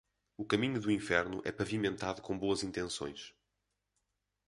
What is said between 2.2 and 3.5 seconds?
com boas intenções.